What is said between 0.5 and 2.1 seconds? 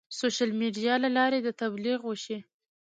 میډیا له لارې د تبلیغ